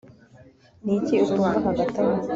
niki 0.83 1.15
utumva 1.25 1.65
hagati 1.67 1.97
aho 2.03 2.15